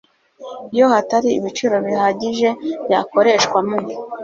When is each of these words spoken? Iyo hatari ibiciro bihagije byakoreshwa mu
Iyo 0.73 0.85
hatari 0.93 1.29
ibiciro 1.39 1.75
bihagije 1.87 2.49
byakoreshwa 2.85 3.57
mu 3.67 3.77